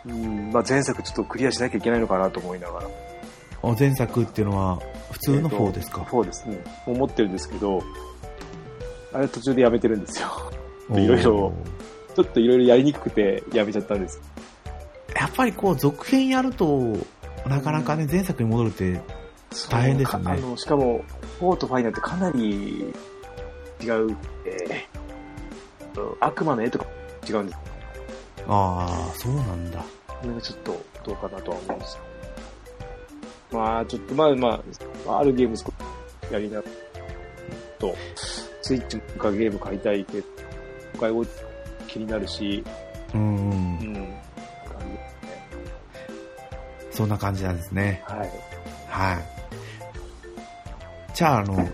[0.06, 2.86] うん、まあ前作ちょっとクリアしなきゃいけないのかなと思いながら。
[3.60, 4.78] あ前作っていうのは、
[5.10, 6.62] 普通の4ですか、4ですね。
[6.86, 7.82] 思ってるんですけど、
[9.12, 10.28] あれ途中でやめてるんですよ。
[10.90, 11.52] いろいろ
[12.14, 14.20] ちょっといろいろやりにくくてやめちゃったんです。
[15.14, 16.96] やっぱりこう、続編やると、
[17.46, 19.00] なかなかね、前作に戻るって、
[19.70, 21.04] 大変ですねあの、しかも、
[21.40, 22.92] 4と5なんてかなり
[23.80, 26.86] 違う、えー、悪魔の絵とか
[27.28, 27.58] 違うんです。
[28.46, 29.84] ああ、そうなんだ。
[30.06, 32.02] これがちょっとどうかなとは思うんですよ。
[33.52, 34.62] まあ、ちょっとまあま
[35.06, 35.72] あ、あるゲーム少し
[36.30, 36.62] やりな
[37.78, 37.94] と、
[38.62, 40.26] スイッチかゲーム買いたいけど、
[41.00, 41.24] 買いを
[41.86, 42.62] 気になるし、
[43.14, 43.24] うん、う。
[43.24, 44.07] うんん。
[46.98, 48.02] そんな感じなんですね。
[48.08, 48.30] はい。
[48.88, 49.18] はい。
[51.14, 51.68] じゃあ、あの、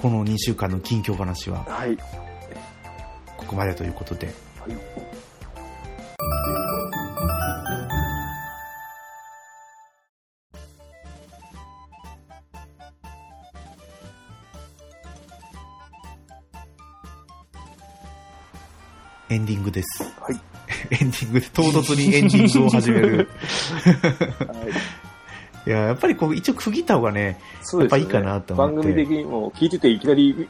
[0.00, 1.96] この2週間の近況話ははい。
[3.36, 4.26] ここまでということで。
[4.58, 4.72] はい。
[19.30, 20.02] エンディングです。
[20.20, 20.51] はい。
[20.90, 23.28] エンディングで、唐突にエンディングを始める。
[23.86, 24.68] はい。
[25.68, 28.00] いや、やっぱりこう、一応区切った方がね、そうですね。
[28.00, 30.48] やっぱいいかなと思って番組的にも聞いてていきなり、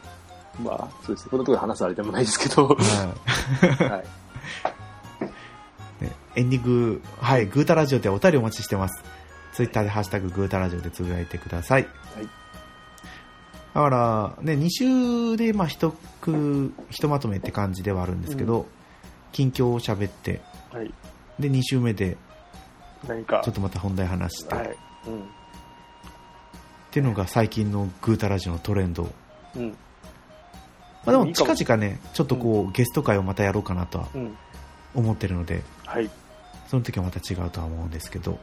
[0.63, 1.31] まあ、そうですね。
[1.31, 4.05] こんなところで話すあれでもないですけど、はいはい。
[6.05, 9.03] ねエンディング、はい、グータラジオでお便りお待ちしてます。
[9.53, 11.83] ツイッターでハッシュタググータラジオでつぶやいてください。
[12.15, 12.29] はい。
[13.75, 18.67] だから、ね、2週で、まあ、一句、ひとまとめって感じではあるんですけど、
[19.33, 20.93] 近況を喋って、はい。
[21.39, 22.17] で、2週目で、
[23.07, 24.67] 何かちょっ、とまた本題話して、はい。
[24.67, 24.71] っ。
[26.91, 29.11] ていうのが最近のグータラジオのトレンド。
[29.57, 29.63] うん。
[29.63, 29.69] うん。
[29.71, 29.77] ま
[31.07, 34.37] あ、でも、近々ね、ちょっとこう、ゲスト会をまたやろうかなとはうん。
[34.95, 36.11] 思ってるので、はい。
[36.69, 38.39] その時はまた違うとは思うんですけど、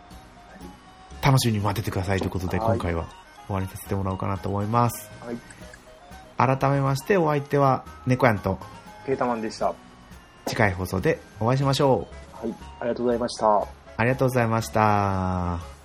[1.22, 3.08] 楽しみに待っててくださいということで、はい今回は
[3.48, 5.10] 終わりさせてもらおうかなと思います。
[5.22, 6.58] はい。
[6.58, 8.60] 改めまして、お相手は猫やんと、
[9.06, 9.74] ケータマンでした。
[10.50, 12.08] は次回放送でお会いしましょ
[12.44, 12.48] う。
[12.48, 12.54] い。
[12.80, 13.68] ありがとうございました。
[13.98, 15.79] ありがとうございました。